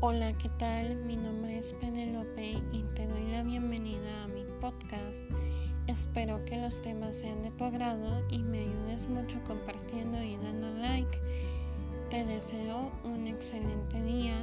Hola, 0.00 0.32
¿qué 0.34 0.48
tal? 0.60 0.94
Mi 0.94 1.16
nombre 1.16 1.58
es 1.58 1.72
Penelope 1.72 2.62
y 2.72 2.84
te 2.94 3.08
doy 3.08 3.32
la 3.32 3.42
bienvenida 3.42 4.22
a 4.22 4.28
mi 4.28 4.44
podcast. 4.60 5.24
Espero 5.88 6.44
que 6.44 6.56
los 6.56 6.80
temas 6.82 7.16
sean 7.16 7.42
de 7.42 7.50
tu 7.50 7.64
agrado 7.64 8.24
y 8.30 8.38
me 8.38 8.60
ayudes 8.60 9.08
mucho 9.08 9.42
compartiendo 9.44 10.22
y 10.22 10.36
dando 10.36 10.70
like. 10.78 11.18
Te 12.10 12.24
deseo 12.24 12.92
un 13.02 13.26
excelente 13.26 14.00
día 14.04 14.36